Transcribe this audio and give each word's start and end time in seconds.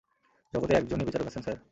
জগতে 0.53 0.73
একজনই 0.73 1.05
বিচারক 1.05 1.27
আছেন, 1.27 1.41
স্যার। 1.41 1.57